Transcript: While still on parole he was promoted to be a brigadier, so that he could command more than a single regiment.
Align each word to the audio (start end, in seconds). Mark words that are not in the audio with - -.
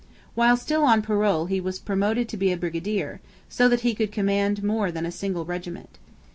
While 0.33 0.57
still 0.57 0.81
on 0.83 1.03
parole 1.03 1.45
he 1.45 1.61
was 1.61 1.77
promoted 1.77 2.27
to 2.29 2.35
be 2.35 2.51
a 2.51 2.57
brigadier, 2.57 3.21
so 3.49 3.69
that 3.69 3.81
he 3.81 3.93
could 3.93 4.11
command 4.11 4.63
more 4.63 4.91
than 4.91 5.05
a 5.05 5.11
single 5.11 5.45
regiment. 5.45 5.99